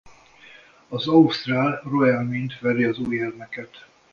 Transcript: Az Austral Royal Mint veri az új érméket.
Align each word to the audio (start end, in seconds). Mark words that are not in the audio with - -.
Az 0.87 1.07
Austral 1.07 1.81
Royal 1.83 2.23
Mint 2.23 2.59
veri 2.59 2.83
az 2.83 2.99
új 2.99 3.15
érméket. 3.15 3.85